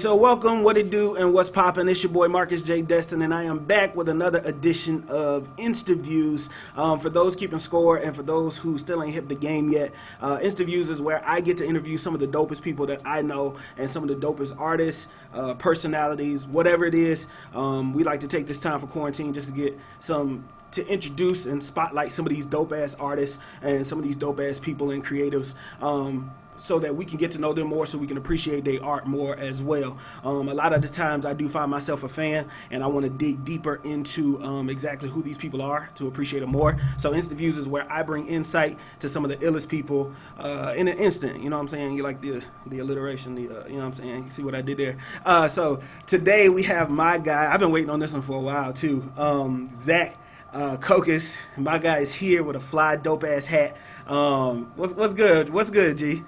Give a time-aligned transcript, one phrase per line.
[0.00, 1.86] So welcome, what it do, and what's poppin'.
[1.86, 2.80] It's your boy Marcus J.
[2.80, 6.48] Destin, and I am back with another edition of InstaViews.
[6.74, 9.92] Um, for those keeping score, and for those who still ain't hit the game yet,
[10.22, 13.20] uh, InstaViews is where I get to interview some of the dopest people that I
[13.20, 17.26] know, and some of the dopest artists, uh, personalities, whatever it is.
[17.54, 21.44] Um, we like to take this time for quarantine just to get some to introduce
[21.44, 24.92] and spotlight some of these dope ass artists and some of these dope ass people
[24.92, 25.52] and creatives.
[25.82, 28.84] Um, so that we can get to know them more so we can appreciate their
[28.84, 29.96] art more as well.
[30.24, 33.04] Um, a lot of the times I do find myself a fan and I want
[33.04, 36.76] to dig deeper into um, exactly who these people are to appreciate them more.
[36.98, 40.74] So Instant Views is where I bring insight to some of the illest people uh,
[40.76, 41.42] in an instant.
[41.42, 41.96] You know what I'm saying?
[41.96, 44.30] You like the the alliteration, the uh, you know what I'm saying?
[44.30, 44.98] See what I did there?
[45.24, 47.52] Uh, so today we have my guy.
[47.52, 49.10] I've been waiting on this one for a while too.
[49.16, 50.16] Um, Zach
[50.52, 51.36] uh, Cokas.
[51.56, 53.76] My guy is here with a fly dope ass hat.
[54.06, 55.48] Um, what's what's good?
[55.50, 56.22] What's good, G?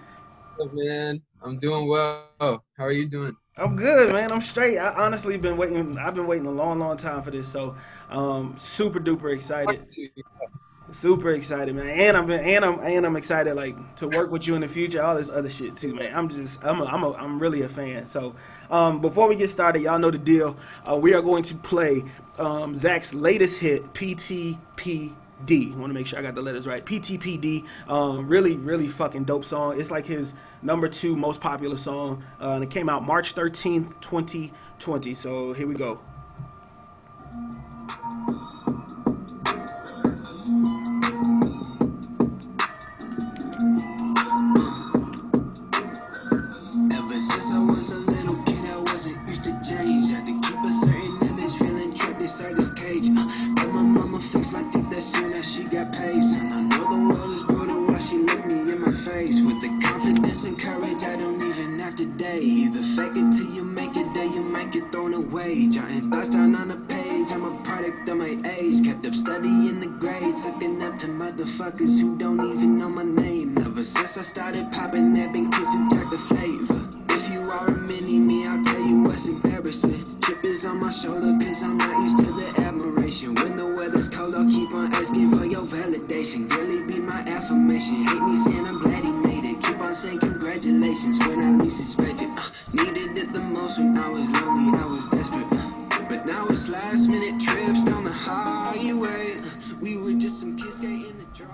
[0.72, 1.22] Man?
[1.42, 2.28] I'm doing well.
[2.41, 3.36] How are you doing?
[3.56, 4.32] I'm good, man.
[4.32, 4.78] I'm straight.
[4.78, 5.98] I honestly been waiting.
[5.98, 7.48] I've been waiting a long, long time for this.
[7.48, 7.77] So,
[8.10, 9.86] um, super duper excited.
[10.90, 11.88] Super excited, man.
[11.88, 15.02] And I'm and I'm and I'm excited like to work with you in the future.
[15.02, 16.14] All this other shit too, man.
[16.14, 18.05] I'm just I'm a, I'm a, I'm really a fan.
[18.06, 18.34] So,
[18.70, 20.56] um, before we get started, y'all know the deal.
[20.88, 22.05] Uh, we are going to play
[22.38, 25.14] um, Zach's latest hit, PTP
[25.47, 25.73] D.
[25.75, 26.85] I want to make sure I got the letters right.
[26.85, 27.67] PTPD.
[27.89, 29.81] Um, really, really fucking dope song.
[29.81, 32.23] It's like his number two most popular song.
[32.41, 35.15] Uh, and it came out March 13th, 2020.
[35.15, 36.01] So here we go.
[71.33, 72.11] Motherfuckers who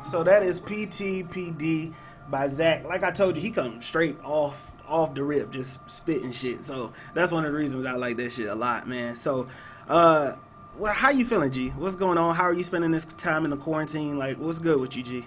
[0.04, 1.94] So that is PTPD
[2.28, 2.84] by Zach.
[2.84, 6.62] Like I told you, he comes straight off off the rip, just spitting shit.
[6.62, 9.14] So that's one of the reasons I like that shit a lot, man.
[9.14, 9.48] So,
[9.86, 10.32] uh,
[10.78, 11.70] well, how you feeling, G?
[11.70, 12.34] What's going on?
[12.34, 14.18] How are you spending this time in the quarantine?
[14.18, 15.18] Like, what's good with you, G?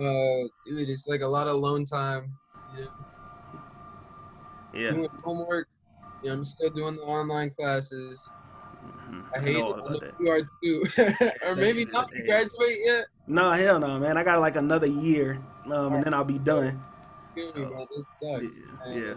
[0.00, 2.32] Uh, dude, it's like a lot of alone time.
[2.76, 2.90] You know?
[4.74, 4.90] Yeah.
[4.92, 5.68] Doing homework.
[6.22, 8.28] Yeah, I'm still doing the online classes.
[9.08, 9.34] Mm-hmm.
[9.34, 10.14] I hate I it.
[10.20, 13.06] You are too, or maybe not graduate yet.
[13.26, 14.16] No, hell no, man.
[14.16, 16.82] I got like another year, um, and then I'll be done.
[17.40, 17.86] So, man.
[17.90, 18.60] It sucks.
[18.86, 19.14] Yeah, yeah.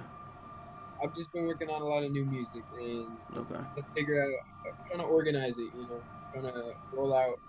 [1.04, 3.60] I've just been working on a lot of new music and okay.
[3.76, 4.30] to figure out,
[4.68, 5.72] I'm trying to organize it.
[5.76, 6.02] You know,
[6.32, 7.40] trying to roll out,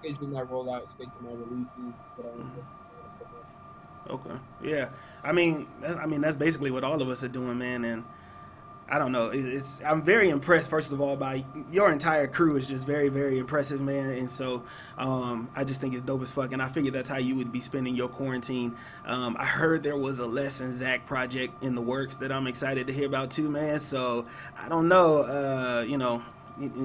[0.00, 1.94] schedule my rollout, schedule my releases.
[2.18, 2.60] Mm-hmm.
[4.10, 4.40] Okay.
[4.62, 4.88] Yeah.
[5.22, 8.04] I mean, I mean that's basically what all of us are doing, man, and
[8.90, 9.30] I don't know.
[9.30, 13.38] It's I'm very impressed first of all by your entire crew is just very very
[13.38, 14.10] impressive, man.
[14.10, 14.64] And so
[14.98, 16.52] um, I just think it's dope as fuck.
[16.52, 18.76] And I figured that's how you would be spending your quarantine.
[19.06, 22.88] Um, I heard there was a lesson Zach project in the works that I'm excited
[22.88, 23.78] to hear about too, man.
[23.78, 24.26] So
[24.58, 25.22] I don't know.
[25.22, 26.20] Uh, you know,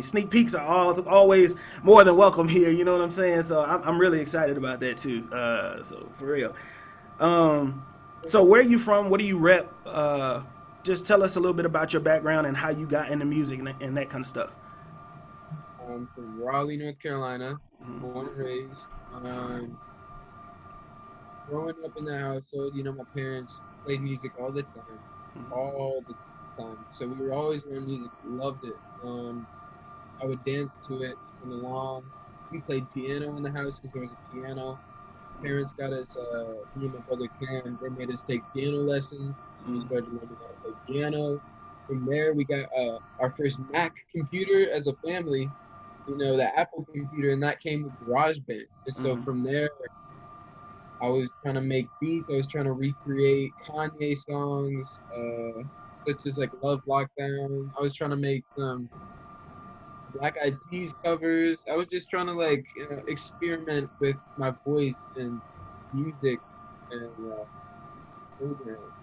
[0.01, 2.69] sneak peeks are all, always more than welcome here.
[2.69, 3.43] You know what I'm saying?
[3.43, 5.27] So I'm, I'm really excited about that too.
[5.33, 6.55] Uh, so for real.
[7.19, 7.83] Um,
[8.27, 9.09] so where are you from?
[9.09, 9.71] What do you rep?
[9.85, 10.43] Uh,
[10.85, 13.59] just tell us a little bit about your background and how you got into music
[13.59, 14.51] and, and that kind of stuff.
[15.83, 17.99] I'm from Raleigh, North Carolina, mm-hmm.
[17.99, 18.85] born and raised.
[19.13, 19.77] Um,
[21.49, 24.99] growing up in the household, you know, my parents played music all the time,
[25.37, 25.53] mm-hmm.
[25.53, 26.13] all the
[26.61, 26.77] time.
[26.91, 28.75] So we were always around music, loved it.
[29.03, 29.47] Um,
[30.21, 32.03] I would dance to it, sing along.
[32.51, 34.79] We played piano in the house because there was a piano.
[35.41, 39.35] Parents got us, uh, me and my brother Karen, they made us take piano lessons.
[39.67, 41.41] We started learning how to play piano.
[41.87, 45.49] From there, we got uh, our first Mac computer as a family.
[46.07, 48.65] You know, the Apple computer, and that came with GarageBand.
[48.85, 49.23] And so mm-hmm.
[49.23, 49.69] from there,
[51.01, 52.25] I was trying to make beats.
[52.29, 55.63] I was trying to recreate Kanye songs, uh,
[56.07, 57.69] such as like Love Lockdown.
[57.77, 58.89] I was trying to make some
[60.13, 61.57] Black Eyed Peas covers.
[61.71, 65.41] I was just trying to like uh, experiment with my voice and
[65.93, 66.39] music
[66.91, 67.45] and uh,
[68.37, 68.94] programs.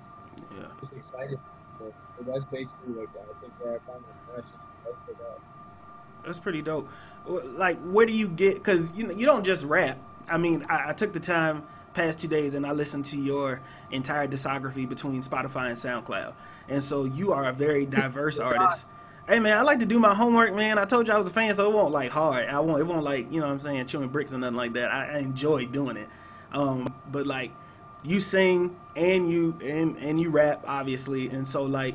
[0.57, 0.67] Yeah.
[0.81, 1.39] Just excited.
[1.79, 4.59] So, so that's basically like I think where I found my passion.
[6.25, 6.89] That's pretty dope.
[7.27, 8.55] Like, where do you get?
[8.55, 9.99] Because you know, you don't just rap.
[10.29, 11.65] I mean, I, I took the time
[11.95, 16.35] past two days and I listened to your entire discography between Spotify and SoundCloud,
[16.69, 18.85] and so you are a very diverse artist.
[19.29, 20.79] Hey man, I like to do my homework, man.
[20.79, 22.49] I told you I was a fan, so it won't like hard.
[22.49, 22.81] I won't.
[22.81, 24.93] It won't like you know what I'm saying, chewing bricks or nothing like that.
[24.93, 26.09] I, I enjoy doing it.
[26.53, 27.53] Um, but like,
[28.03, 31.95] you sing and you and and you rap, obviously, and so like,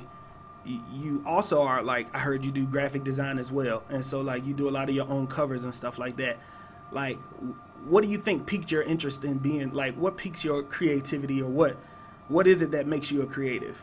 [0.66, 4.46] you also are like I heard you do graphic design as well, and so like
[4.46, 6.38] you do a lot of your own covers and stuff like that.
[6.92, 7.18] Like,
[7.86, 9.96] what do you think piqued your interest in being like?
[9.96, 11.78] What piques your creativity, or what
[12.28, 13.82] what is it that makes you a creative?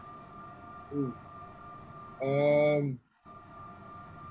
[0.95, 1.15] Ooh.
[2.23, 3.01] Um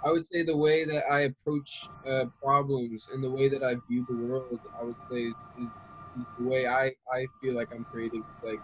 [0.06, 3.76] I would say the way that I approach uh, problems and the way that I
[3.88, 8.24] view the world, I would say is the way I, I feel like I'm creative.
[8.44, 8.62] Like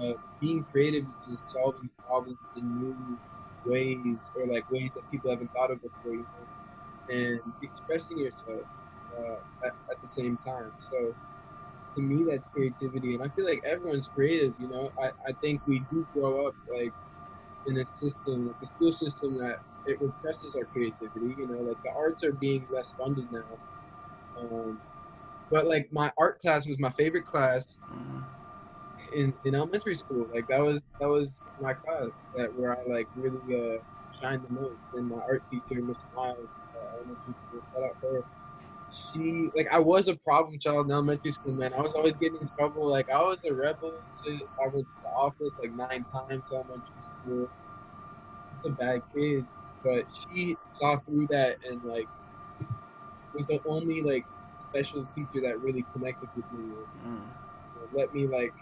[0.00, 3.18] uh, being creative is solving problems in new
[3.64, 6.46] ways or like ways that people haven't thought of before, you know,
[7.08, 8.66] and expressing yourself
[9.18, 10.72] uh, at, at the same time.
[10.78, 11.16] So
[11.96, 14.54] to me, that's creativity, and I feel like everyone's creative.
[14.58, 16.94] You know, I, I think we do grow up like
[17.66, 21.36] in a system, like a school system that it represses our creativity.
[21.38, 23.60] You know, like the arts are being less funded now.
[24.40, 24.80] Um,
[25.50, 28.20] but like my art class was my favorite class mm-hmm.
[29.14, 30.26] in, in elementary school.
[30.32, 33.78] Like that was that was my class that where I like really uh,
[34.20, 34.80] shined the most.
[34.94, 38.24] And my art teacher, Miss Miles, uh, elementary school, shout out her.
[39.12, 41.72] She like I was a problem child in elementary school, man.
[41.74, 42.88] I was always getting in trouble.
[42.88, 43.94] Like I was a rebel.
[44.26, 46.80] I went to the office like nine times elementary
[47.22, 47.50] school.
[48.58, 49.44] It's a bad kid
[49.84, 52.08] but she saw through that and like
[53.34, 54.24] was the only like
[54.74, 56.74] special teacher that really connected with me.
[57.06, 57.06] Mm.
[57.06, 58.54] You know, let me like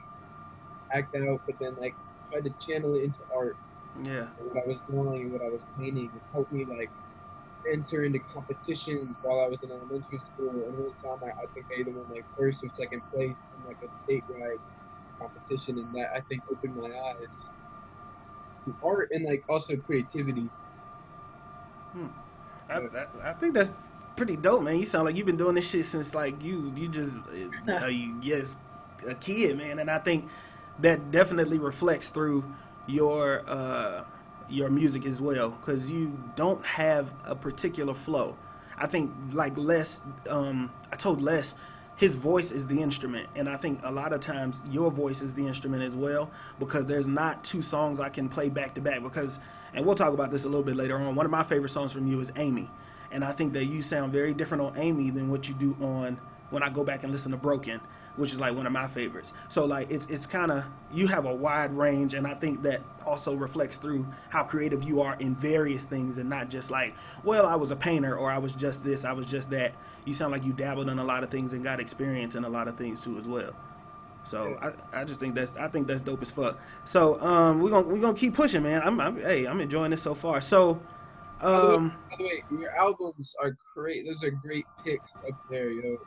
[0.92, 1.94] act out, but then like
[2.30, 3.56] try to channel it into art.
[4.04, 4.26] Yeah.
[4.38, 6.90] What I was drawing, and what I was painting, it helped me like
[7.70, 10.50] enter into competitions while I was in elementary school.
[10.50, 13.66] And one time I, I think I either won like first or second place in
[13.66, 14.60] like a statewide
[15.18, 17.40] competition, and that I think opened my eyes
[18.64, 20.48] to art and like also creativity.
[21.92, 22.06] Hmm.
[22.68, 23.68] I, I, I, think that's
[24.16, 24.78] pretty dope, man.
[24.78, 27.20] You sound like you've been doing this shit since like you you just
[27.68, 28.56] uh, you, yes
[29.06, 29.78] a kid, man.
[29.78, 30.28] And I think
[30.80, 32.44] that definitely reflects through
[32.86, 34.04] your uh,
[34.48, 38.36] your music as well, because you don't have a particular flow.
[38.76, 41.54] I think like Les, um, I told Les,
[41.96, 45.34] his voice is the instrument, and I think a lot of times your voice is
[45.34, 49.02] the instrument as well, because there's not two songs I can play back to back
[49.02, 49.38] because
[49.74, 51.14] and we'll talk about this a little bit later on.
[51.14, 52.68] One of my favorite songs from you is Amy,
[53.12, 56.18] and I think that you sound very different on Amy than what you do on
[56.50, 57.80] when I go back and listen to Broken,
[58.16, 59.32] which is like one of my favorites.
[59.48, 62.80] So like it's it's kind of you have a wide range, and I think that
[63.06, 66.94] also reflects through how creative you are in various things, and not just like
[67.24, 69.74] well I was a painter or I was just this, I was just that.
[70.04, 72.48] You sound like you dabbled in a lot of things and got experience in a
[72.48, 73.54] lot of things too as well.
[74.24, 76.58] So I, I just think that's I think that's dope as fuck.
[76.84, 78.82] So um we're gonna we gonna keep pushing, man.
[78.82, 80.40] I'm, I'm hey I'm enjoying this so far.
[80.40, 80.80] So
[81.42, 84.06] um by the, way, by the way, your albums are great.
[84.06, 85.98] Those are great picks up there, yo.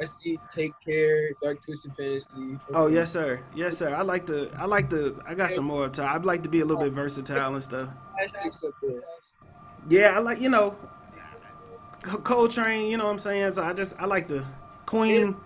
[0.00, 2.56] I see Take Care, Dark Twisted Fantasy.
[2.72, 3.42] Oh yes, sir.
[3.54, 3.94] Yes, sir.
[3.94, 4.50] I like to.
[4.56, 5.20] I like to.
[5.26, 6.14] I got some more time.
[6.14, 7.88] I'd like to be a little bit versatile and stuff.
[9.88, 10.76] Yeah, I like you know,
[12.02, 12.90] Coltrane.
[12.90, 13.54] You know what I'm saying.
[13.54, 14.44] So I just I like the
[14.86, 15.36] Queen.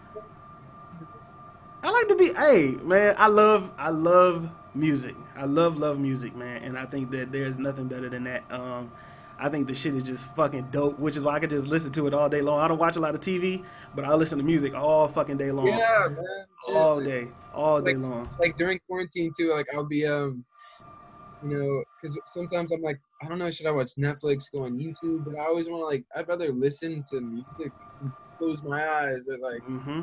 [1.82, 5.16] I like to be, hey man, I love, I love music.
[5.36, 8.44] I love, love music, man, and I think that there's nothing better than that.
[8.50, 8.92] Um,
[9.38, 11.92] I think the shit is just fucking dope, which is why I could just listen
[11.92, 12.60] to it all day long.
[12.60, 15.50] I don't watch a lot of TV, but I listen to music all fucking day
[15.50, 15.66] long.
[15.66, 16.16] Yeah, man.
[16.64, 16.74] Seriously.
[16.74, 18.30] All day, all like, day long.
[18.38, 20.44] Like during quarantine too, like I'll be um,
[21.42, 24.78] you know, because sometimes I'm like, I don't know, should I watch Netflix, go on
[24.78, 25.24] YouTube?
[25.24, 27.72] But I always want to like, I'd rather listen to music,
[28.38, 29.62] close my eyes, or like.
[29.62, 30.02] Mm-hmm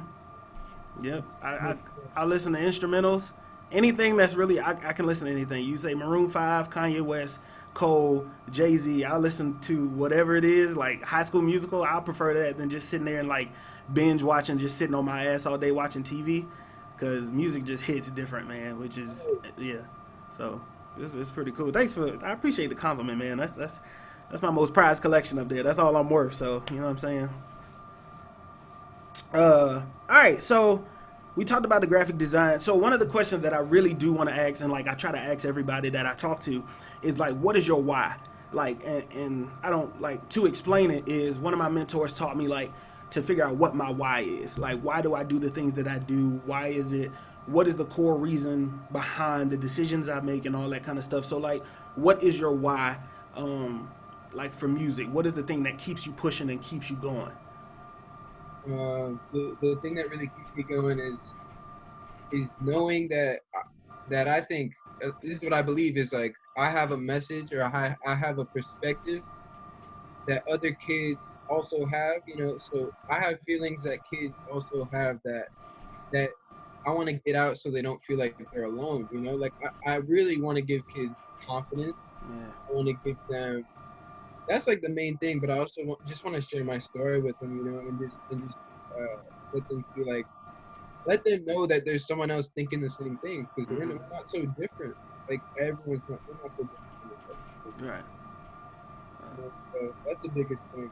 [1.01, 1.23] Yep.
[1.41, 1.75] I, I,
[2.15, 3.31] I listen to instrumentals.
[3.71, 5.63] Anything that's really I, I can listen to anything.
[5.63, 7.39] You say Maroon Five, Kanye West,
[7.73, 9.05] Cole, Jay Z.
[9.05, 11.83] I listen to whatever it is, like High School Musical.
[11.83, 13.49] I prefer that than just sitting there and like
[13.93, 16.47] binge watching, just sitting on my ass all day watching TV.
[16.97, 18.79] Cause music just hits different, man.
[18.79, 19.25] Which is
[19.57, 19.77] yeah.
[20.31, 20.61] So
[20.97, 21.71] it's, it's pretty cool.
[21.71, 23.37] Thanks for I appreciate the compliment, man.
[23.37, 23.79] That's that's
[24.29, 25.63] that's my most prized collection up there.
[25.63, 26.35] That's all I'm worth.
[26.35, 27.29] So you know what I'm saying.
[29.33, 30.83] Uh, all right, so
[31.35, 32.59] we talked about the graphic design.
[32.59, 34.93] So one of the questions that I really do want to ask, and like I
[34.93, 36.63] try to ask everybody that I talk to,
[37.01, 38.15] is like, what is your why?
[38.51, 41.07] Like, and, and I don't like to explain it.
[41.07, 42.71] Is one of my mentors taught me like
[43.11, 44.57] to figure out what my why is.
[44.57, 46.41] Like, why do I do the things that I do?
[46.45, 47.11] Why is it
[47.49, 51.03] what is the core reason behind the decisions I make and all that kind of
[51.03, 51.25] stuff.
[51.25, 51.63] So like,
[51.95, 52.97] what is your why?
[53.35, 53.89] Um,
[54.33, 57.31] like for music, what is the thing that keeps you pushing and keeps you going?
[58.65, 61.35] Uh, the the thing that really keeps me going is
[62.31, 63.39] is knowing that
[64.09, 64.73] that I think
[65.03, 68.15] uh, this is what I believe is like I have a message or I I
[68.15, 69.23] have a perspective
[70.27, 72.21] that other kids also have.
[72.27, 75.45] You know, so I have feelings that kids also have that
[76.11, 76.29] that
[76.85, 79.07] I want to get out so they don't feel like they're alone.
[79.11, 79.53] You know, like
[79.85, 81.15] I, I really want to give kids
[81.47, 81.95] confidence.
[82.29, 82.47] Yeah.
[82.47, 83.65] I want to give them.
[84.49, 87.21] That's like the main thing, but I also want, just want to share my story
[87.21, 88.57] with them, you know, and just and just
[88.91, 89.17] uh,
[89.53, 90.27] let them feel like,
[91.05, 93.99] let them know that there's someone else thinking the same thing because we're Mhm.
[94.11, 94.97] not so different.
[95.29, 97.79] Like everyone's not, we're not so different.
[97.79, 98.05] Right.
[99.37, 100.91] You know, So that's the biggest thing.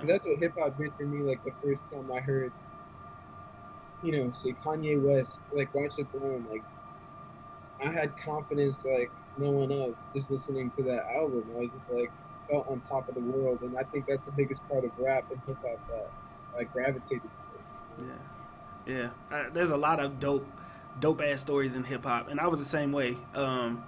[0.00, 0.12] 'Cause Yeah.
[0.14, 1.24] that's what hip hop did for me.
[1.24, 2.54] Like the first time I heard,
[4.02, 6.64] you know, say Kanye West, like Watch the Throne, like
[7.80, 11.44] I had confidence like no one else just listening to that album.
[11.50, 12.12] I was just like
[12.50, 15.24] felt on top of the world, and I think that's the biggest part of rap
[15.30, 16.10] and hip hop that
[16.58, 18.04] I gravitated to.
[18.04, 19.36] Yeah, yeah.
[19.36, 20.46] Uh, there's a lot of dope,
[21.00, 23.16] dope ass stories in hip hop, and I was the same way.
[23.34, 23.84] Um,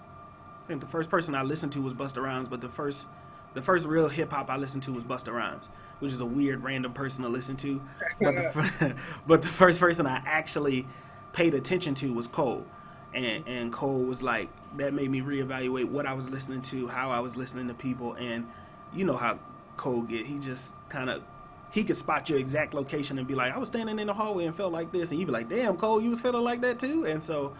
[0.65, 3.07] I think the first person I listened to was Busta Rhymes, but the first,
[3.55, 6.63] the first real hip hop I listened to was Busta Rhymes, which is a weird
[6.63, 7.81] random person to listen to.
[8.21, 8.95] But the,
[9.27, 10.87] but the first person I actually
[11.33, 12.65] paid attention to was Cole,
[13.15, 13.49] and mm-hmm.
[13.49, 17.21] and Cole was like that made me reevaluate what I was listening to, how I
[17.21, 18.47] was listening to people, and
[18.93, 19.39] you know how
[19.77, 20.27] Cole get.
[20.27, 21.23] He just kind of
[21.73, 24.47] he could spot your exact location and be like, I was standing in the hallway
[24.47, 26.79] and felt like this, and you'd be like, Damn, Cole, you was feeling like that
[26.79, 27.05] too.
[27.05, 27.55] And so,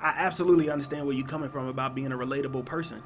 [0.00, 3.02] I absolutely understand where you're coming from about being a relatable person,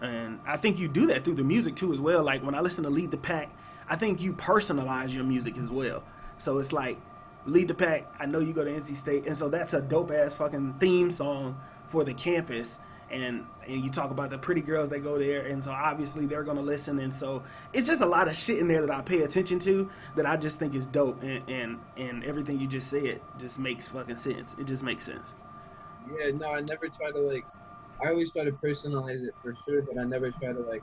[0.00, 2.22] and I think you do that through the music too as well.
[2.22, 3.50] Like when I listen to Lead the Pack,
[3.88, 6.02] I think you personalize your music as well.
[6.38, 6.98] So it's like
[7.46, 8.12] Lead the Pack.
[8.20, 11.10] I know you go to NC State, and so that's a dope ass fucking theme
[11.10, 12.78] song for the campus.
[13.10, 16.44] And, and you talk about the pretty girls that go there, and so obviously they're
[16.44, 17.42] gonna listen, and so
[17.74, 20.38] it's just a lot of shit in there that I pay attention to that I
[20.38, 24.56] just think is dope, and and, and everything you just said just makes fucking sense.
[24.58, 25.34] It just makes sense.
[26.18, 27.44] Yeah, no, I never try to like.
[28.02, 30.82] I always try to personalize it for sure, but I never try to like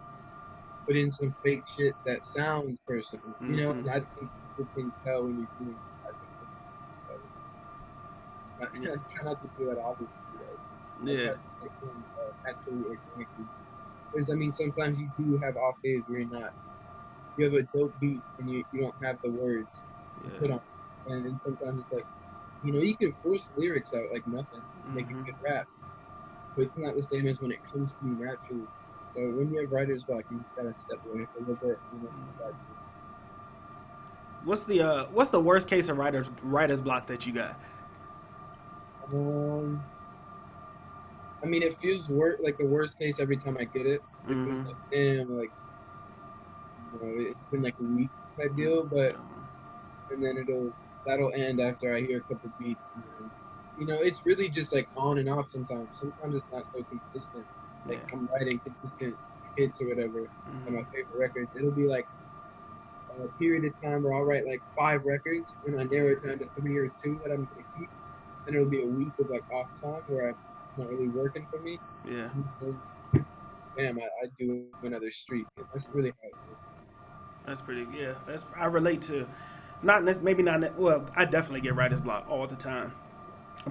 [0.85, 3.25] put in some fake shit that sounds personal.
[3.41, 3.89] You know, Mhm.
[3.89, 5.75] I think people can tell when you're doing.
[8.61, 8.93] I think they can.
[8.93, 10.15] I try not to do that obviously.
[10.31, 10.55] today.
[11.03, 13.49] Yeah, try to make them, uh, naturally organically.
[14.11, 16.51] Because I mean, sometimes you do have off days where you're not.
[17.37, 19.83] You have a dope beat and you, you don't have the words
[20.39, 20.61] put yeah, on,
[21.07, 22.05] and then sometimes it's like,
[22.61, 24.63] you know, you can force lyrics out like nothing
[24.93, 25.25] make a Mhm.
[25.25, 25.67] good rap.
[26.55, 28.67] But it's not the same as when it comes to you naturally.
[29.15, 31.79] So when you have writer's block, you just gotta step away for a little bit.
[31.91, 32.11] You know,
[34.43, 37.59] What's the uh, what's the worst case of writers writers block that you got?
[39.13, 39.85] Um,
[41.43, 44.01] I mean, it feels wor- like the worst case every time I get it.
[44.27, 44.65] It feels Mhm.
[44.65, 45.53] like, damn, like,
[46.91, 49.15] you know, it's been like a week type deal, but
[50.09, 50.73] and then it'll
[51.05, 52.91] that'll end after I hear a couple beats.
[52.95, 53.31] And then,
[53.75, 55.89] you know, it's really just like on and off sometimes.
[55.93, 57.45] Sometimes it's not so consistent.
[57.87, 58.17] Like Yeah.
[58.17, 59.17] I'm writing consistent
[59.55, 60.29] hits or whatever.
[60.67, 60.87] on my Mhm.
[60.93, 61.51] favorite records.
[61.55, 62.07] It'll be like
[63.11, 66.39] a period of time where I'll write like five records and I narrow it down
[66.39, 67.89] to three or two that I'm gonna keep.
[68.45, 70.35] Then it'll be a week of like off time where I'm
[70.77, 71.79] not really working for me.
[72.09, 72.29] Yeah,
[72.61, 73.25] And
[73.75, 75.45] bam, I, I do another streak.
[75.73, 76.29] That's really how
[77.45, 77.87] that's pretty.
[77.97, 79.27] Yeah, that's I relate to.
[79.81, 80.77] Not maybe not.
[80.77, 82.93] Well, I definitely get writer's block all the time,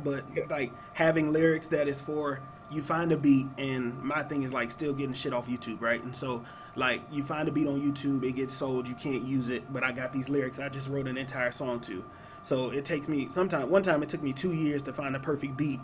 [0.02, 0.44] but Yeah.
[0.50, 4.70] like having lyrics that is for you find a beat, and my thing is like
[4.70, 6.02] still getting shit off YouTube, right?
[6.02, 6.44] And so
[6.76, 9.82] like you find a beat on YouTube, it gets sold, you can't use it, but
[9.84, 12.04] I got these lyrics I just wrote an entire song to.
[12.42, 15.21] So it takes me sometimes One time it took me two years to find a
[15.21, 15.80] perfect beat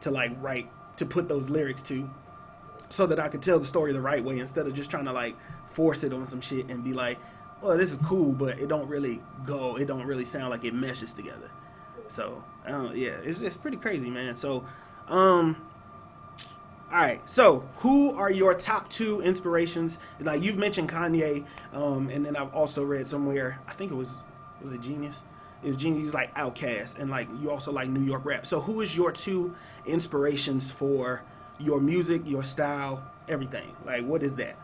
[0.00, 2.08] to like write to put those lyrics to,
[2.88, 5.12] so that I could tell the story the right way instead of just trying to
[5.12, 5.36] like
[5.70, 7.18] force it on some shit and be like,
[7.62, 9.76] well, this is cool, but it don't really go.
[9.76, 11.50] It don't really sound like it meshes together.
[12.08, 14.36] So, yeah, it's it's pretty crazy, man.
[14.36, 14.64] So,
[15.08, 15.56] um,
[16.90, 17.20] all right.
[17.28, 19.98] So, who are your top two inspirations?
[20.20, 23.60] Like you've mentioned Kanye, um, and then I've also read somewhere.
[23.68, 24.16] I think it was
[24.62, 25.22] was a Genius.
[25.62, 26.02] Genius.
[26.02, 28.46] He's like Outkast, and like you also like New York rap.
[28.46, 29.54] So, who is your two
[29.86, 31.22] inspirations for
[31.58, 33.74] your music, your style, everything?
[33.84, 34.56] Like, what is that?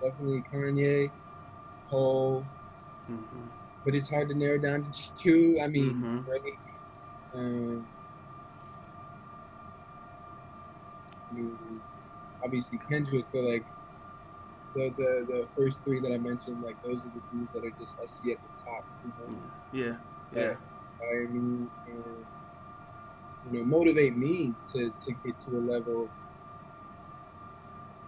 [0.00, 1.10] Definitely Kanye,
[1.90, 2.44] Cole,
[3.10, 3.46] Mm-hmm.
[3.84, 5.58] but it's hard to narrow down to just two.
[5.62, 6.24] I mean, Mhm.
[6.24, 6.58] Drake,
[7.34, 7.86] um,
[12.42, 13.64] obviously Kendrick, but like
[14.74, 17.74] the, the the first three that I mentioned, like those are the dudes that are
[17.78, 18.84] just I see at the top.
[19.04, 19.38] You know?
[19.72, 19.96] Yeah,
[20.32, 20.54] yeah,
[21.00, 26.08] I mean, you know, motivate me to to get to a level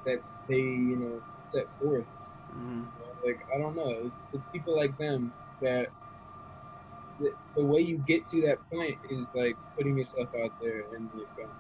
[0.05, 1.21] that they you know
[1.53, 2.07] set forth.
[2.57, 2.85] Mm-hmm.
[3.25, 5.89] Like I don't know, it's, it's people like them that
[7.19, 11.11] the, the way you get to that point is like putting yourself out there and
[11.15, 11.51] like um,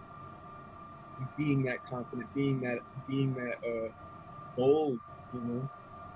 [1.37, 3.89] being that confident, being that being that uh
[4.57, 5.01] bold,
[5.33, 5.71] you know.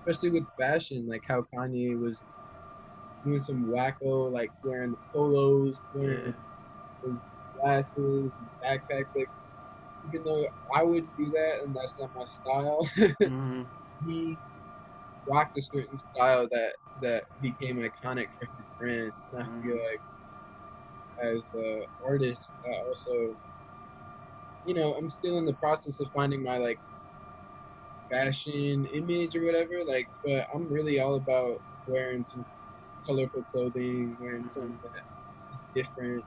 [0.06, 2.22] Especially with fashion, like how Kanye was
[3.24, 6.32] doing some wacko, like wearing the polos, wearing Yeah.
[7.54, 8.32] glasses,
[8.64, 9.10] backpacks.
[9.16, 9.30] Like
[10.04, 12.88] even though I would do that and that's not my style,
[13.26, 13.62] hmm
[14.04, 14.40] he
[15.28, 19.12] rocked a certain style that that became iconic for his brand.
[19.32, 20.02] And I feel like
[21.22, 23.36] as an artist, I also,
[24.64, 26.80] you know, I'm still in the process of finding my like
[28.10, 29.84] fashion image or whatever.
[29.86, 32.46] Like, but I'm really all about wearing some
[33.06, 35.02] colorful clothing, wearing something that
[35.50, 36.24] is different.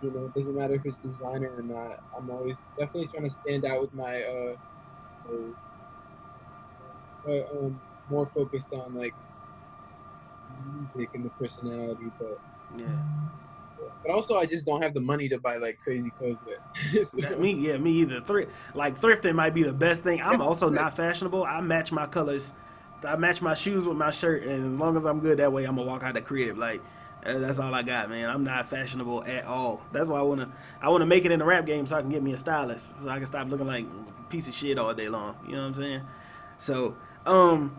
[0.00, 1.96] You know, it doesn't matter if it's designer or not.
[2.16, 4.56] I'm always definitely trying to stand out with my uh
[5.26, 5.56] clothes.
[7.24, 9.16] But um more focused on like
[10.48, 12.38] music and the personality, but
[12.70, 13.02] Yeah.
[14.02, 17.38] But also I just don't have the money to buy like crazy clothes with.
[17.38, 18.20] Me, yeah, me either.
[18.20, 20.20] Thrift, like thrifting might be the best thing.
[20.20, 21.44] I'm also not fashionable.
[21.44, 22.52] I match my colors.
[23.06, 25.64] I match my shoes with my shirt, and as long as I'm good that way,
[25.64, 26.56] I'm gonna walk out the crib.
[26.56, 26.80] Like
[27.24, 28.28] uh, that's all I got, man.
[28.28, 29.80] I'm not fashionable at all.
[29.92, 32.10] That's why I wanna, I wanna make it in the rap game so I can
[32.10, 34.92] get me a stylist, so I can stop looking like a piece of shit all
[34.94, 35.36] day long.
[35.46, 36.02] You know what I'm saying?
[36.58, 37.76] So, um,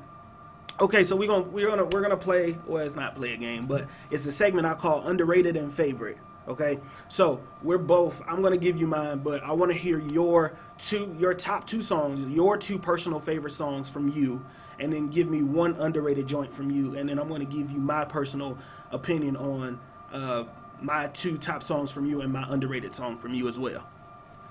[0.80, 2.58] okay, so we're gonna we're gonna we're gonna play.
[2.68, 6.18] Well, it's not play a game, but it's a segment I call underrated and favorite.
[6.48, 6.80] Okay,
[7.10, 8.22] so we're both.
[8.28, 11.82] I'm gonna give you mine, but I want to hear your two, your top two
[11.82, 14.44] songs, your two personal favorite songs from you,
[14.80, 17.80] and then give me one underrated joint from you, and then I'm gonna give you
[17.80, 18.58] my personal
[18.92, 19.80] opinion on
[20.14, 20.44] uh,
[20.82, 23.84] my two top songs from you and my underrated song from you as well.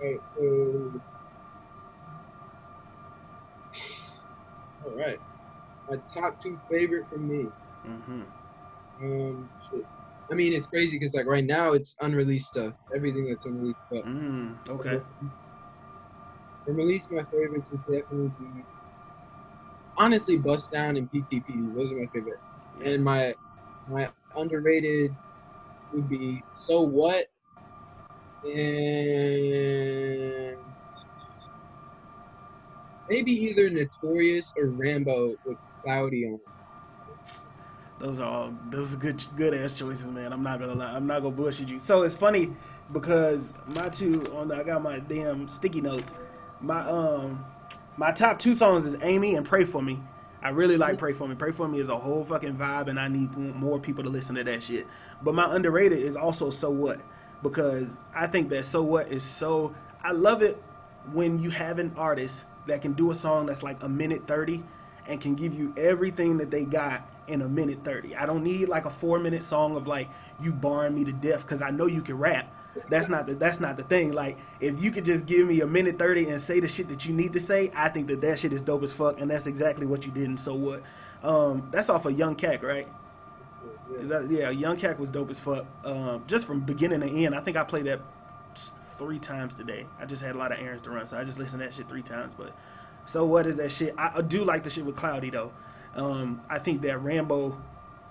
[0.01, 1.01] Alright, so
[4.85, 5.21] all right,
[5.89, 7.51] my top two favorite for me.
[7.85, 8.23] hmm
[9.03, 9.87] Um, shit.
[10.31, 12.73] I mean, it's crazy because like right now it's unreleased stuff.
[12.95, 14.05] Everything that's unreleased stuff.
[14.07, 15.03] Mm, okay.
[16.67, 18.65] Unreleased, my favorites would definitely be
[19.97, 21.75] honestly Bust Down and PTP.
[21.75, 22.41] Those are my favorite.
[22.83, 23.35] And my
[23.87, 25.17] my underrated
[25.93, 27.27] would be So What
[28.43, 30.59] and
[33.09, 36.41] maybe either Notorious or Rambo with Cloudy on.
[38.01, 40.33] Those are all those are good good ass choices, man.
[40.33, 40.93] I'm not gonna lie.
[40.93, 41.79] I'm not gonna bullshit you.
[41.79, 42.53] So it's funny
[42.93, 46.13] because my two on the I got my damn sticky notes.
[46.61, 47.45] My um
[47.97, 50.01] my top two songs is Amy and Pray for Me.
[50.43, 51.35] I really like Pray for Me.
[51.35, 54.35] Pray for Me is a whole fucking vibe, and I need more people to listen
[54.37, 54.87] to that shit.
[55.23, 57.01] But my underrated is also So What
[57.43, 59.75] because I think that So What is so.
[60.03, 60.63] I love it
[61.13, 64.63] when you have an artist that can do a song that's like a minute 30
[65.07, 68.17] and can give you everything that they got in a minute 30.
[68.17, 70.09] I don't need like a 4 minute song of like
[70.41, 72.53] you barring me to death cuz I know you can rap.
[72.89, 74.13] That's not the that's not the thing.
[74.13, 77.07] Like if you could just give me a minute 30 and say the shit that
[77.07, 79.47] you need to say, I think that that shit is dope as fuck and that's
[79.47, 80.83] exactly what you did and so what.
[81.23, 82.89] Um that's off of Young Cack, right?
[83.99, 84.51] Is that yeah?
[84.51, 85.67] Young Cack was dope as fuck.
[85.85, 88.01] Um, just from beginning to end, I think I played that
[88.99, 89.87] three times today.
[90.01, 91.75] I just had a lot of errands to run, so I just listened to that
[91.75, 92.35] shit three times.
[92.37, 92.57] But
[93.07, 93.95] so what is that shit?
[93.99, 95.53] I, do like the shit with Cloudy though.
[95.95, 97.57] Um, I think that Rambo,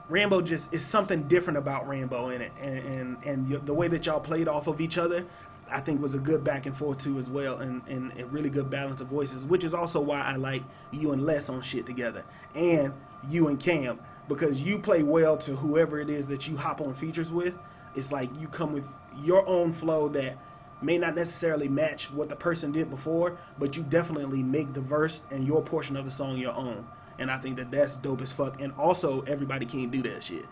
[0.09, 4.05] Rambo just is something different about Rambo in it, and and, and the way that
[4.05, 5.25] y'all played off of each other.
[5.71, 8.49] I think was a good back and forth too as well, and, and a really
[8.49, 11.85] good balance of voices, which is also why I like you and Les on shit
[11.87, 12.93] together, and
[13.27, 16.93] you and Cam because you play well to whoever it is that you hop on
[16.93, 17.55] features with.
[17.95, 18.87] It's like you come with
[19.21, 20.37] your own flow that
[20.83, 25.23] may not necessarily match what the person did before, but you definitely make the verse
[25.31, 26.85] and your portion of the song your own.
[27.19, 28.59] And I think that that's dope as fuck.
[28.59, 30.45] And also, everybody can't do that shit.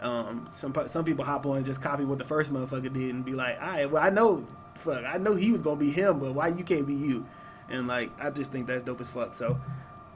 [0.00, 3.24] Um, some some people hop on and just copy what the first motherfucker did and
[3.24, 4.46] be like, all right, well I know,
[4.76, 7.26] fuck, I know he was gonna be him, but why you can't be you?
[7.68, 9.34] And like, I just think that's dope as fuck.
[9.34, 9.58] So,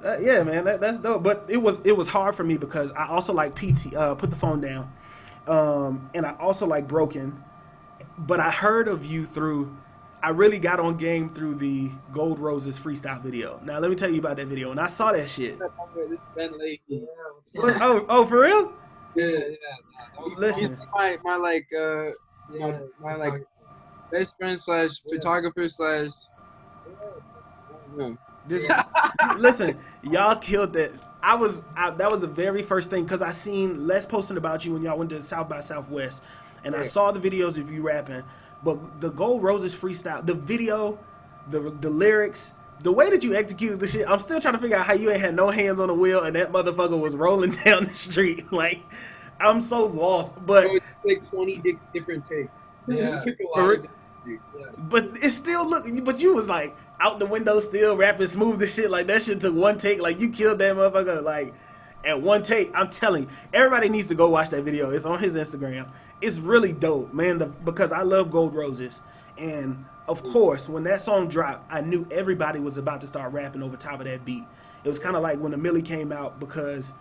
[0.05, 1.23] uh, yeah, man, that, that's dope.
[1.23, 3.95] But it was it was hard for me because I also like PT.
[3.95, 4.93] Uh, put the phone down,
[5.47, 7.43] um, and I also like Broken.
[8.19, 9.75] But I heard of you through.
[10.23, 13.61] I really got on game through the Gold Roses freestyle video.
[13.65, 14.71] Now let me tell you about that video.
[14.71, 15.59] And I saw that shit.
[15.59, 15.71] This
[16.13, 17.07] is Ben Leahy.
[17.57, 18.73] oh, oh, for real?
[19.17, 20.35] Yeah, yeah.
[20.37, 20.77] Listen.
[20.77, 22.11] He's my my like uh
[22.51, 23.45] my, my like
[24.11, 26.11] best friend slash photographer slash.
[27.99, 28.17] I.
[28.49, 28.69] Just
[29.39, 30.91] listen, y'all killed that.
[31.23, 34.65] I was I, that was the very first thing because I seen Les posting about
[34.65, 36.23] you when y'all went to South by Southwest,
[36.65, 38.23] and I saw the videos of you rapping.
[38.65, 40.99] But the Gold Roses freestyle, the video,
[41.51, 44.77] the the lyrics, the way that you executed the shit, I'm still trying to figure
[44.77, 47.51] out how you ain't had no hands on the wheel and that motherfucker was rolling
[47.65, 48.47] down the street.
[48.53, 48.81] Like,
[49.41, 50.35] I'm so lost.
[50.47, 52.51] But So like 20 different takes.
[52.87, 53.25] Yeah.
[53.27, 54.77] It For lot it- of different takes.
[54.79, 55.87] But it still look.
[56.05, 58.91] But you was like out the window, still rapping smooth the shit.
[58.91, 60.01] Like that shit took one take.
[60.01, 61.23] Like you killed that motherfucker.
[61.25, 61.55] Like
[62.05, 62.71] at one take.
[62.75, 64.91] I'm telling you, everybody needs to go watch that video.
[64.91, 65.91] It's on his Instagram.
[66.21, 67.39] It's really dope, man.
[67.39, 69.01] The, because I love Gold Roses,
[69.39, 73.63] and of course, when that song dropped, I knew everybody was about to start rapping
[73.63, 74.45] over top of that beat.
[74.85, 76.93] It was kind of like when the Milli came out because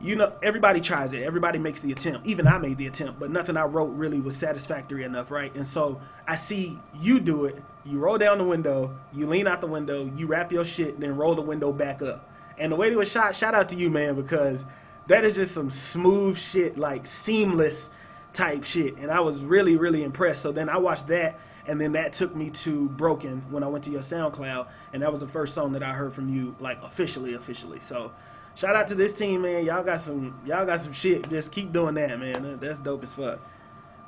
[0.00, 1.22] you know, everybody tries it.
[1.22, 2.26] Everybody makes the attempt.
[2.26, 5.54] Even I made the attempt, but nothing I wrote really was satisfactory enough, right?
[5.54, 7.62] And so I see you do it.
[7.84, 11.16] You roll down the window, you lean out the window, you wrap your shit, then
[11.16, 12.25] roll the window back up.
[12.58, 14.64] And the way it was shot, shout out to you, man, because
[15.08, 17.90] that is just some smooth shit, like seamless
[18.32, 18.96] type shit.
[18.96, 20.42] And I was really, really impressed.
[20.42, 23.84] So then I watched that, and then that took me to Broken when I went
[23.84, 26.82] to your SoundCloud, and that was the first song that I heard from you, like
[26.82, 27.80] officially, officially.
[27.80, 28.12] So
[28.54, 29.64] shout out to this team, man.
[29.64, 31.28] Y'all got some, y'all got some shit.
[31.28, 32.58] Just keep doing that, man.
[32.60, 33.40] That's dope as fuck.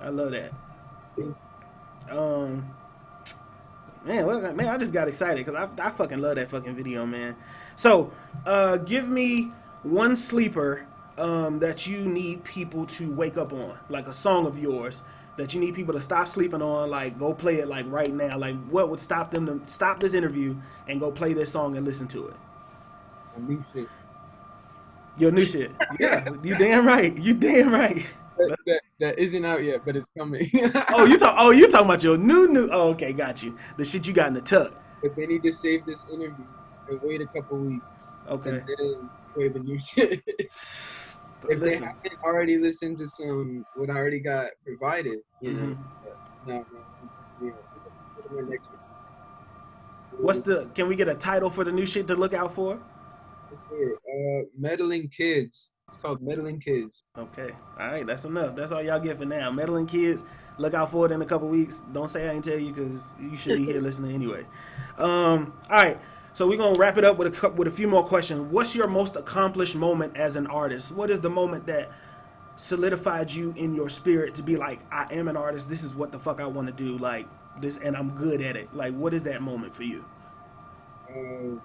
[0.01, 0.53] I love that.
[2.11, 2.75] Um,
[4.05, 7.37] man, man, I just got excited because I, I fucking love that fucking video, man.
[7.79, 8.11] So,
[8.45, 9.53] uh, give me
[9.85, 10.85] one sleeper
[11.17, 15.03] um, that you need people to wake up on, like a song of yours
[15.37, 16.91] that you need people to stop sleeping on.
[16.91, 18.37] Like, go play it like right now.
[18.37, 20.57] Like, what would stop them to stop this interview
[20.89, 22.35] and go play this song and listen to it?
[23.39, 23.89] New shit.
[25.17, 25.71] Your new shit.
[26.01, 27.17] Yeah, you damn right.
[27.17, 28.05] You damn right.
[28.39, 30.51] That, that, that isn't out yet, but it's coming.
[30.89, 31.37] Oh, you talk.
[31.39, 32.69] Oh, you talking about your new new?
[32.73, 33.57] Oh, okay, got you.
[33.77, 34.75] The shit you got in the tuck.
[35.01, 36.45] but they need to save this interview
[36.89, 37.85] and wait a couple weeks.
[38.29, 38.51] Okay.
[38.51, 40.23] And then play the new shit.
[40.27, 41.21] if
[41.61, 45.63] they haven't already listened to some what I already got provided, you know.
[45.63, 45.79] Mhm.
[46.05, 47.51] But no, no, yeah,
[48.15, 48.81] put them in next week.
[50.21, 50.67] What's the?
[50.75, 52.75] Can we get a title for the new shit to look out for?
[53.73, 55.71] Uh, meddling kids.
[55.89, 57.05] It's called meddling kids.
[57.17, 57.53] Okay.
[57.79, 58.07] All right.
[58.07, 58.55] That's enough.
[58.55, 59.51] That's all y'all get for now.
[59.51, 60.23] Meddling kids.
[60.59, 61.83] Look out for it in a couple weeks.
[61.93, 64.45] Don't say I ain't tell you because you should be here listening anyway.
[64.99, 65.55] Um.
[65.71, 65.99] All right.
[66.39, 68.43] So we're gonna wrap it up with a with a few more questions.
[68.53, 70.93] What's your most accomplished moment as an artist?
[70.93, 71.91] What is the moment that
[72.55, 75.69] solidified you in your spirit to be like, I am an artist.
[75.69, 76.97] This is what the fuck I want to do.
[76.97, 77.27] Like
[77.61, 78.73] this, and I'm good at it.
[78.73, 80.05] Like, what is that moment for you?
[81.11, 81.59] Uh,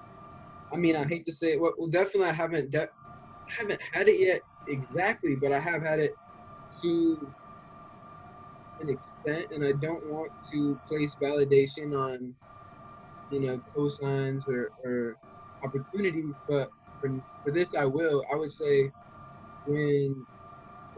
[0.73, 1.61] I mean, I hate to say it.
[1.61, 2.89] Well, well definitely, I haven't de-
[3.45, 6.17] haven't had it yet exactly, but I have had it
[6.81, 7.27] to
[8.81, 12.33] an extent, and I don't want to place validation on,
[13.33, 15.17] you know, cosigns or, or
[15.63, 16.35] opportunities.
[16.47, 16.69] But
[16.99, 17.09] for
[17.43, 18.23] for this, I will.
[18.33, 18.91] I would say
[19.65, 20.25] when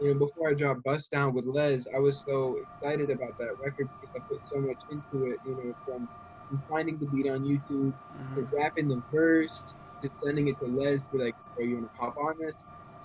[0.00, 3.56] you know before I dropped Bust Down with Les, I was so excited about that
[3.64, 5.40] record because I put so much into it.
[5.44, 6.08] You know, from
[6.48, 7.94] from finding the beat on YouTube
[8.36, 9.64] to rapping the verse,
[10.02, 12.56] to sending it to Les, be like, "Are you gonna pop on this?"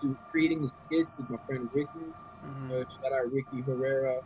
[0.03, 2.71] To creating the skits with my friend Ricky, Mhm.
[2.71, 4.21] uh, shout out Ricky Herrera,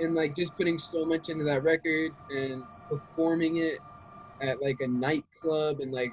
[0.00, 3.80] and like just putting so much into that record and performing it
[4.40, 6.12] at like a nightclub, and like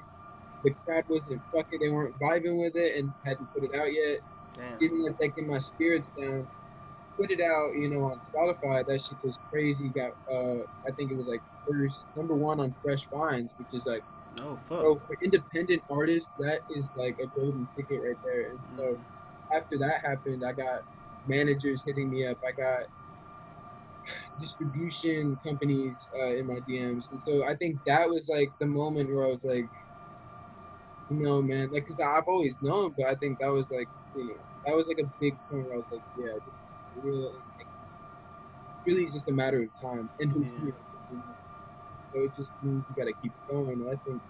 [0.64, 4.20] the crowd wasn't fucking, they weren't vibing with it, and hadn't put it out yet.
[4.54, 4.78] Damn.
[4.78, 6.46] Didn't let that get my spirits down.
[7.16, 8.86] Put it out, you know, on Spotify.
[8.86, 9.88] That shit was crazy.
[9.88, 13.86] Got, uh, I think it was like first number one on Fresh Finds, which is
[13.86, 14.02] like
[14.40, 14.80] Oh fuck.
[14.80, 18.50] so for independent artists, that is like a golden ticket right there.
[18.50, 18.98] And so
[19.54, 20.82] after that happened, I got
[21.26, 22.38] managers hitting me up.
[22.46, 22.84] I got
[24.38, 29.10] distribution companies uh, in my DMs, and so I think that was like the moment
[29.10, 29.70] where I was like,
[31.08, 34.26] you know, man, like, cause I've always known, but I think that was like, you
[34.26, 36.60] know, that was like a big point where I was like, yeah, this is
[37.04, 37.26] real.
[37.28, 37.68] And, like,
[38.86, 40.40] really just a matter of time and who.
[40.44, 40.70] Yeah.
[41.08, 41.34] you know,
[42.14, 43.80] So it just means you gotta keep going.
[43.82, 44.22] And I think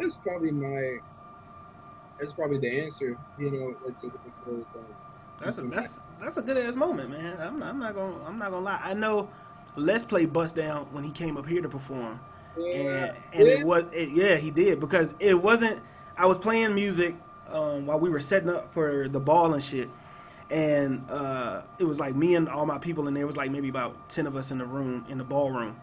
[0.00, 1.00] that's probably my
[2.18, 3.18] that's probably the answer.
[3.36, 3.96] You know, like
[5.40, 7.36] That's a that's that's a good ass moment, man.
[7.40, 8.80] I'm not, I'm not gonna I'm not gonna lie.
[8.82, 9.28] I know
[9.76, 12.20] Les Play Bust Down when he came up here to perform,
[12.58, 13.54] yeah, and and Yeah.
[13.54, 15.80] it was it, yeah he did because it wasn't.
[16.18, 17.14] I was playing music
[17.48, 19.88] um, while we were setting up for the ball and shit,
[20.50, 23.26] and uh, it was like me and all my people in there.
[23.26, 25.80] Was like maybe about ten of us in the room in the ballroom.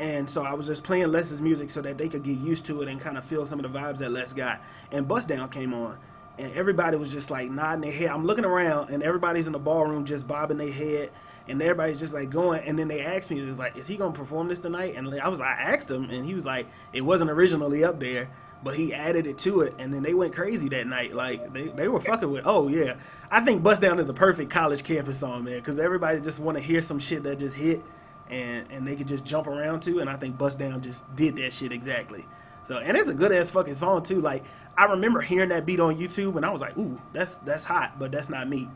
[0.00, 2.82] And so I was just playing Les's music so that they could get used to
[2.82, 4.60] it and kind of feel some of the vibes that Les got.
[4.92, 5.98] And Bust Down came on,
[6.38, 8.10] and everybody was just like nodding their head.
[8.10, 11.10] I'm looking around, and everybody's in the ballroom just bobbing their head,
[11.48, 12.62] and everybody's just like going.
[12.64, 15.08] And then they asked me, it was like, "Is he gonna perform this tonight?" And
[15.20, 18.30] I was, I asked him, and he was like, "It wasn't originally up there,
[18.62, 21.14] but he added it to it, and then they went crazy that night.
[21.14, 22.44] Like they, they were fucking with.
[22.46, 22.94] Oh yeah,
[23.30, 26.56] I think Bust Down is a perfect college campus song, man, because everybody just want
[26.56, 27.82] to hear some shit that just hit,
[28.30, 31.36] and and they could just jump around to, and I think Bust Down just did
[31.36, 32.26] that shit exactly.
[32.68, 34.20] So and it's a good ass fucking song too.
[34.20, 34.44] Like
[34.76, 37.98] I remember hearing that beat on YouTube, and I was like, ooh, that's that's hot,
[37.98, 38.68] but that's not me.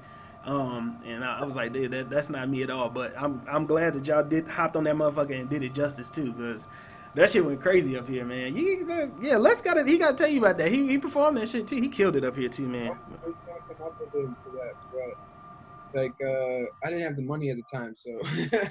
[0.47, 2.89] Um, and I, I was like, that, that's not me at all.
[2.89, 6.09] But I'm I'm glad that y'all did hopped on that motherfucker and did it justice
[6.09, 6.69] too, because
[7.17, 8.57] that shit went crazy up here, man.
[8.57, 9.87] You, yeah, Les got it.
[9.87, 10.69] He got to tell you about that.
[10.69, 11.77] He he performed that shit too.
[11.77, 12.93] He killed it up here too, man.
[12.93, 17.17] I was gonna come up with him for that, but like uh, I didn't have
[17.17, 18.19] the money at the time, so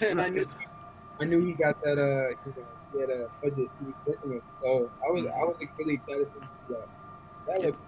[0.07, 0.45] and I knew
[1.19, 4.31] I knew he got that uh you know, he had a budget he was working
[4.31, 6.39] with, so I was I was like, really excited for
[6.73, 6.87] that.
[7.47, 7.79] That was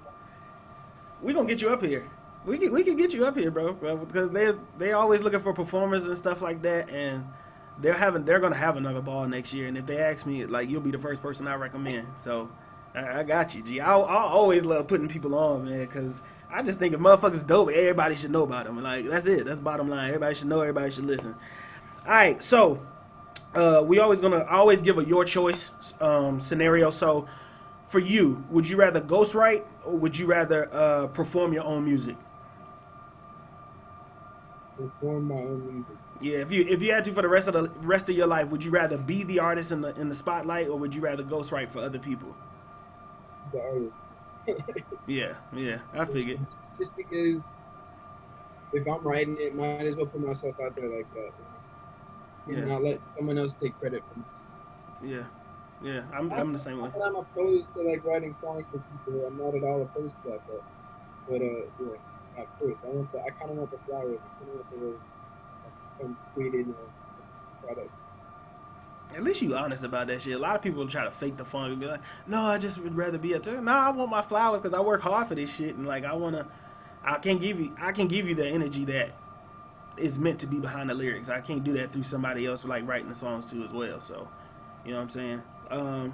[1.21, 2.09] We gonna get you up here.
[2.45, 5.39] We can we can get you up here, bro, bro, because they they always looking
[5.39, 7.25] for performers and stuff like that, and
[7.77, 9.67] they're having they're gonna have another ball next year.
[9.67, 12.07] And if they ask me, like you'll be the first person I recommend.
[12.17, 12.49] So
[12.93, 13.79] I, I got you, G.
[13.79, 17.69] I I always love putting people on, man, because I just think if motherfuckers dope,
[17.69, 18.81] everybody should know about them.
[18.83, 19.45] Like that's it.
[19.45, 20.07] That's bottom line.
[20.09, 20.59] Everybody should know.
[20.59, 21.35] Everybody should listen.
[22.05, 22.81] All right, so
[23.55, 26.89] uh, we always gonna always give a your choice um, scenario.
[26.89, 27.27] So
[27.87, 32.15] for you, would you rather ghostwrite or would you rather uh, perform your own music?
[34.77, 35.95] perform my own music.
[36.21, 38.27] Yeah, if you if you had to for the rest of the rest of your
[38.27, 41.01] life, would you rather be the artist in the in the spotlight or would you
[41.01, 42.35] rather ghostwrite for other people?
[43.51, 43.97] The artist.
[45.07, 46.39] Yeah, yeah, I figured.
[46.79, 47.43] Just because
[48.71, 51.31] if I'm writing it, might as well put myself out there like that.
[52.47, 52.59] You know?
[52.59, 52.73] And Yeah.
[52.73, 55.09] not let someone else take credit for it.
[55.09, 55.23] Yeah,
[55.81, 56.89] yeah, I'm I'm the same way.
[56.95, 59.25] I'm opposed to like writing songs for people.
[59.27, 60.63] I'm not at all opposed to that, but
[61.27, 62.83] but uh yeah, of course.
[62.85, 64.19] I want the I kind of want the flowers.
[64.23, 64.99] I kind of want the
[65.63, 67.91] like, completed uh, product.
[69.15, 70.35] At least you honest about that shit.
[70.35, 72.79] A lot of people try to fake the fun and be like, "No, I just
[72.79, 73.51] would rather be a." T-.
[73.51, 76.13] No, I want my flowers because I work hard for this shit, and like I
[76.13, 76.47] wanna,
[77.03, 79.11] I can give you, I can give you the energy that
[79.97, 81.29] is meant to be behind the lyrics.
[81.29, 83.99] I can't do that through somebody else like writing the songs too as well.
[83.99, 84.27] So,
[84.85, 85.43] you know what I'm saying?
[85.69, 86.13] Um,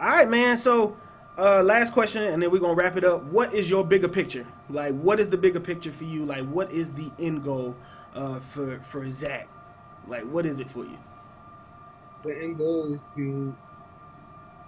[0.00, 0.56] all right, man.
[0.56, 0.96] So,
[1.38, 3.24] uh, last question, and then we're gonna wrap it up.
[3.24, 4.46] What is your bigger picture?
[4.68, 6.24] Like, what is the bigger picture for you?
[6.24, 7.76] Like, what is the end goal
[8.14, 9.48] uh, for for Zach?
[10.06, 10.98] Like, what is it for you?
[12.24, 13.54] The end goal is to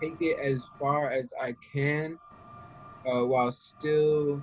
[0.01, 2.19] take it as far as I can,
[3.07, 4.43] uh, while still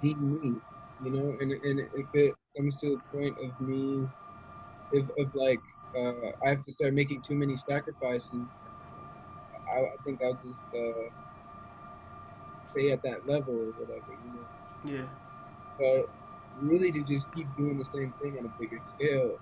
[0.00, 0.54] being me.
[1.00, 4.08] You know, and and if it comes to the point of me,
[4.92, 5.62] if of like
[5.98, 8.46] uh, I have to start making too many sacrifices,
[9.76, 11.08] I, I think I'll just uh,
[12.68, 14.12] stay at that level or whatever.
[14.22, 14.46] You know.
[14.84, 15.06] Yeah.
[15.78, 16.06] but
[16.60, 19.38] really to just keep doing the same thing on a bigger scale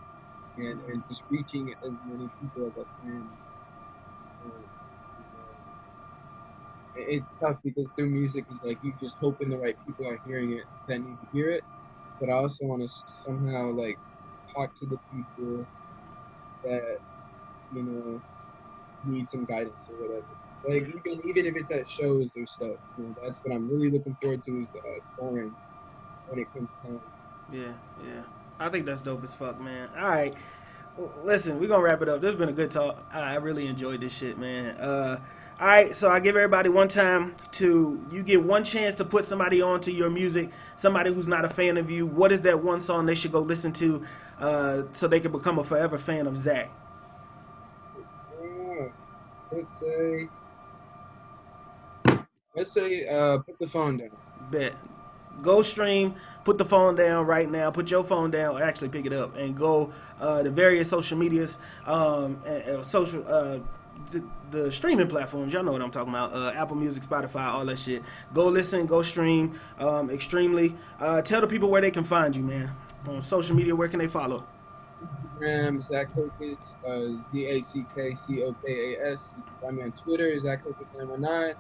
[0.57, 3.31] and, and just reaching as many people as I can.
[4.45, 4.65] Um,
[5.19, 5.59] you know, it-
[6.99, 10.53] it's tough because through music is like you just hoping the right people are hearing
[10.53, 11.65] it that need to hear it,
[12.21, 12.89] but I also want to
[13.27, 13.99] somehow like
[14.57, 15.69] talk to the people
[16.65, 16.99] that
[17.71, 18.23] you know
[19.05, 20.27] need some guidance or whatever.
[20.65, 23.91] Like even even if it's at shows or stuff, you know, that's what I'm really
[23.91, 25.57] looking forward to is uh, touring
[26.27, 27.01] when it comes time.
[27.53, 27.73] Yeah,
[28.05, 28.23] yeah.
[28.59, 29.91] I think that's dope as fuck, man.
[29.97, 30.35] All right.
[31.23, 32.21] Listen, we're to wrap it up.
[32.21, 33.07] This has been a good talk.
[33.13, 34.77] I I really enjoyed this shit, man.
[34.77, 35.21] Uh,
[35.61, 39.25] all right, so I give everybody one time to, you get one chance to put
[39.25, 42.07] somebody onto your music, somebody who's not a fan of you.
[42.07, 44.05] What is that one song they should go listen to
[44.39, 46.71] uh, so they can become a forever fan of Zach?
[48.41, 48.89] Yeah,
[49.51, 50.29] let's say,
[52.55, 54.11] let's say, uh, put the phone down.
[54.53, 54.75] Bet.
[55.43, 59.07] Go stream, put the phone down right now, put your phone down, or actually pick
[59.07, 63.59] it up, and go uh, the various social medias, um, and, and social, uh,
[64.51, 65.53] the, streaming platforms.
[65.53, 66.33] Y'all know what I'm talking about.
[66.33, 68.03] Uh, Apple Music, Spotify, all that shit.
[68.35, 69.59] Go listen, go stream.
[69.79, 70.75] Um, extremely.
[71.01, 72.71] Uh, tell the people where they can find you, man.
[73.07, 74.45] On social media, where can they follow?
[75.39, 76.57] Instagram, Zack Cokas,
[76.87, 79.35] uh, Z A C K C O K A S.
[79.37, 81.55] You can find me on Twitter, Zack Cokas919.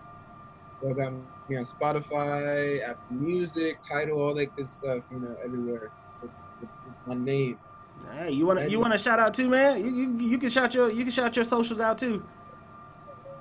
[0.81, 1.13] Go got
[1.49, 5.91] me on Spotify, Apple Music, Tidal, all that good stuff, you know, everywhere.
[7.07, 7.59] My name.
[8.13, 9.85] Hey, you want to you want to shout out too, man?
[9.85, 12.23] You, you you can shout your you can shout your socials out too.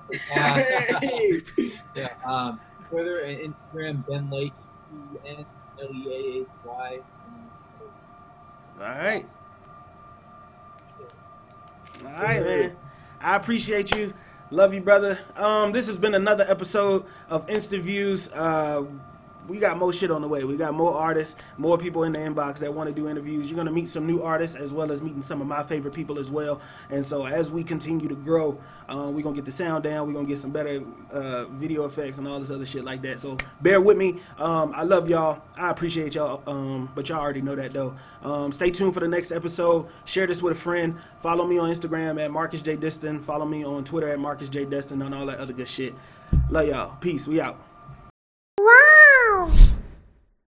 [1.96, 4.54] yeah, um, Twitter and Instagram, Ben Leahy,
[4.93, 5.46] E N
[5.82, 7.00] L E A H Y.
[8.80, 9.26] All right.
[12.06, 12.76] All right, man.
[13.20, 14.13] I appreciate you.
[14.52, 15.20] Love you, brother.
[15.36, 18.30] Um, this has been another episode of Insta Views.
[18.32, 18.84] Uh,
[19.48, 20.44] we got more shit on the way.
[20.44, 23.50] We got more artists, more people in the inbox that want to do interviews.
[23.50, 26.20] You're gonna meet some new artists as well as meeting some of my favorite people
[26.20, 26.62] as well.
[26.90, 30.08] And so as we continue to grow, uh, we're gonna get the sound down.
[30.08, 33.20] We're gonna get some better uh, video effects and all this other shit like that.
[33.20, 34.20] So bear with me.
[34.38, 35.42] Um, I love y'all.
[35.56, 36.44] I appreciate y'all.
[36.48, 37.96] Um, but y'all already know that though.
[38.24, 39.88] Um, stay tuned for the next episode.
[40.06, 40.98] Share this with a friend.
[41.20, 43.20] Follow me on Instagram at Marcus J Destin.
[43.20, 45.94] Follow me on Twitter at Marcus J Destin and all that other good shit.
[46.50, 46.96] Love y'all.
[46.98, 47.28] Peace.
[47.28, 47.60] We out.
[49.30, 49.67] Wow!